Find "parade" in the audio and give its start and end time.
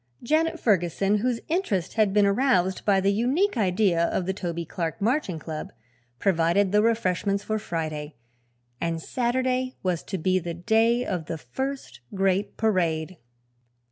12.57-13.17